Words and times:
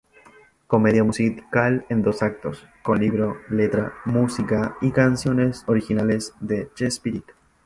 Comedia 0.65 1.03
musical 1.03 1.85
en 1.89 2.01
dos 2.01 2.23
actos, 2.23 2.65
con 2.81 2.99
libro, 2.99 3.37
letra, 3.51 3.93
música 4.05 4.75
y 4.81 4.89
canciones 4.89 5.63
originales 5.67 6.33
de 6.39 6.71
Chespirito. 6.73 7.35